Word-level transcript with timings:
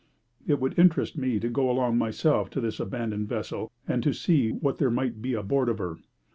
It 0.47 0.59
would 0.59 0.79
interest 0.79 1.15
me 1.15 1.39
to 1.39 1.47
go 1.47 1.91
myself 1.91 2.49
to 2.49 2.59
this 2.59 2.79
abandoned 2.79 3.29
vessel 3.29 3.71
and 3.87 4.01
to 4.01 4.13
see 4.15 4.49
what 4.49 4.79
there 4.79 4.89
might 4.89 5.21
be 5.21 5.35
aboard 5.35 5.69
of 5.69 5.77
her. 5.77 5.99